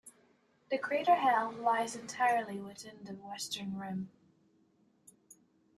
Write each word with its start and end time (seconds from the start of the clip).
The 0.71 0.79
crater 0.79 1.13
Hell 1.13 1.51
lies 1.51 1.95
entirely 1.95 2.59
within 2.59 3.03
the 3.03 3.13
western 3.13 3.77
rim. 3.77 4.09